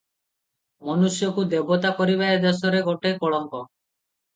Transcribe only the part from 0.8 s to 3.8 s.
ମନୁଷ୍ୟକୁ ଦେବତା କରିବା ଏ ଦେଶରେ ଗୋଟାଏ କଳଙ୍କ।